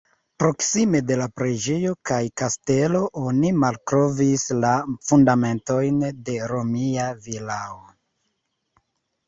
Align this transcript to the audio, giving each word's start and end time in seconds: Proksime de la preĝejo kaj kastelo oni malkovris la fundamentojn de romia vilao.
Proksime 0.43 1.01
de 1.09 1.17
la 1.19 1.27
preĝejo 1.39 1.91
kaj 2.11 2.17
kastelo 2.43 3.03
oni 3.25 3.53
malkovris 3.65 4.47
la 4.65 4.73
fundamentojn 5.11 6.03
de 6.31 6.41
romia 6.55 7.09
vilao. 7.31 7.81